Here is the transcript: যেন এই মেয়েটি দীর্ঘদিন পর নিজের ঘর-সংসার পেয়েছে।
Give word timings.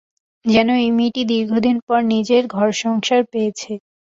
যেন 0.45 0.69
এই 0.79 0.91
মেয়েটি 0.97 1.21
দীর্ঘদিন 1.31 1.77
পর 1.87 1.99
নিজের 2.13 2.43
ঘর-সংসার 2.55 3.21
পেয়েছে। 3.31 3.71